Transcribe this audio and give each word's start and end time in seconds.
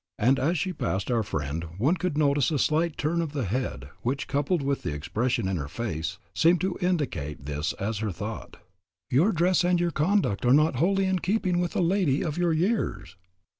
And 0.17 0.39
as 0.39 0.57
she 0.57 0.73
passed 0.73 1.11
our 1.11 1.21
friend 1.21 1.63
one 1.77 1.93
could 1.95 2.17
notice 2.17 2.49
a 2.49 2.57
slight 2.57 2.97
turn 2.97 3.21
of 3.21 3.33
the 3.33 3.45
head 3.45 3.91
which, 4.01 4.27
coupled 4.27 4.63
with 4.63 4.81
the 4.81 4.91
expression 4.93 5.47
in 5.47 5.57
her 5.57 5.67
face, 5.67 6.17
seemed 6.33 6.59
to 6.61 6.75
indicate 6.81 7.45
this 7.45 7.73
as 7.73 7.99
her 7.99 8.11
thought, 8.11 8.57
Your 9.11 9.31
dress 9.31 9.63
and 9.63 9.79
your 9.79 9.91
conduct 9.91 10.43
are 10.43 10.53
not 10.53 10.77
wholly 10.77 11.05
in 11.05 11.19
keeping 11.19 11.59
with 11.59 11.75
a 11.75 11.81
lady 11.81 12.23
of 12.23 12.35
your 12.35 12.51
years. 12.51 13.15